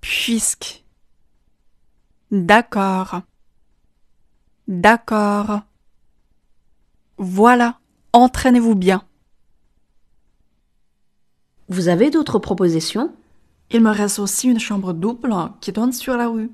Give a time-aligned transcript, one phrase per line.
[0.00, 0.84] puisque.
[2.30, 3.22] D'accord,
[4.68, 5.62] d'accord.
[7.18, 7.78] Voilà,
[8.13, 9.03] entraînez-vous bien.
[11.69, 13.13] Vous avez d'autres propositions?
[13.69, 16.51] Il me reste aussi une chambre double qui donne sur la rue.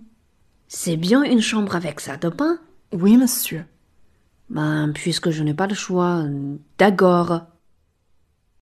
[0.68, 2.32] C'est bien une chambre avec salle de
[2.92, 3.66] Oui, monsieur.
[4.50, 6.24] Ben, puisque je n'ai pas le choix,
[6.78, 7.42] d'accord.